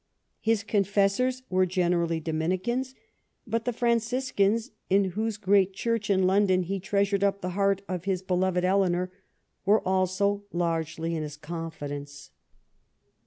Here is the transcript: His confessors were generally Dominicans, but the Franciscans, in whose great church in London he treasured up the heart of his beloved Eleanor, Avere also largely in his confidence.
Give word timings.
His 0.39 0.63
confessors 0.63 1.43
were 1.51 1.67
generally 1.67 2.19
Dominicans, 2.19 2.95
but 3.45 3.65
the 3.65 3.71
Franciscans, 3.71 4.71
in 4.89 5.11
whose 5.11 5.37
great 5.37 5.73
church 5.73 6.09
in 6.09 6.25
London 6.25 6.63
he 6.63 6.79
treasured 6.79 7.23
up 7.23 7.41
the 7.41 7.49
heart 7.51 7.83
of 7.87 8.05
his 8.05 8.23
beloved 8.23 8.65
Eleanor, 8.65 9.11
Avere 9.67 9.83
also 9.85 10.41
largely 10.51 11.13
in 11.13 11.21
his 11.21 11.37
confidence. 11.37 12.31